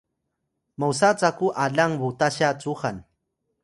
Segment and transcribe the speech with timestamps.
[0.03, 2.97] Yaway: mosa caku alang Butasya cuxan